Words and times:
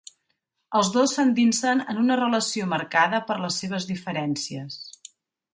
Els 0.79 0.87
dos 0.95 1.13
s’endinsen 1.17 1.83
en 1.93 2.01
una 2.05 2.17
relació 2.21 2.71
marcada 2.73 3.23
per 3.31 3.39
les 3.45 3.63
seves 3.65 3.89
diferències. 3.93 4.83